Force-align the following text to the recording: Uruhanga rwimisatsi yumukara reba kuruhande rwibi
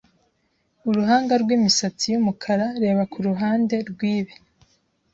Uruhanga 0.89 1.33
rwimisatsi 1.43 2.05
yumukara 2.13 2.67
reba 2.81 3.03
kuruhande 3.13 3.75
rwibi 3.89 4.33